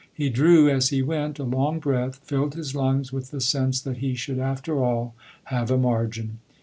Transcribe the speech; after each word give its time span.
He 0.11 0.29
drew, 0.31 0.67
as 0.67 0.89
he 0.89 1.03
went, 1.03 1.37
a 1.37 1.43
long 1.43 1.77
breath 1.77 2.15
filled 2.23 2.55
his 2.55 2.73
lungs 2.73 3.13
with 3.13 3.29
the 3.29 3.39
sense 3.39 3.79
that 3.81 3.97
he 3.97 4.15
should 4.15 4.39
after 4.39 4.83
all 4.83 5.13
have 5.43 5.69
a 5.69 5.77
margin. 5.77 6.39